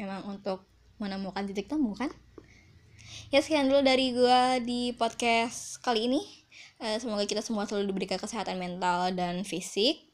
memang 0.00 0.26
untuk 0.26 0.64
menemukan 0.98 1.44
titik 1.46 1.68
temu 1.68 1.92
kan? 1.94 2.10
Ya 3.30 3.42
sekian 3.42 3.68
dulu 3.68 3.82
dari 3.82 4.14
gue 4.14 4.40
di 4.64 4.80
podcast 4.96 5.78
kali 5.82 6.08
ini. 6.08 6.22
Uh, 6.78 6.98
semoga 6.98 7.26
kita 7.26 7.42
semua 7.42 7.66
selalu 7.66 7.94
diberikan 7.94 8.18
kesehatan 8.18 8.58
mental 8.58 9.14
dan 9.14 9.46
fisik 9.46 10.10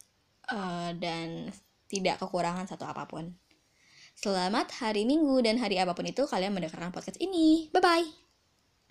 uh, 0.53 0.93
dan 0.97 1.49
tidak 1.91 2.23
kekurangan 2.23 2.71
satu 2.71 2.87
apa 2.87 3.11
pun. 3.11 3.35
Selamat 4.15 4.71
hari 4.79 5.03
minggu 5.03 5.43
dan 5.43 5.59
hari 5.59 5.83
apa 5.83 5.93
pun 5.99 6.07
itu 6.07 6.23
kalian 6.31 6.55
mendengarkan 6.55 6.95
podcast 6.95 7.19
ini. 7.19 7.67
Bye 7.75 7.83
bye 7.83 8.30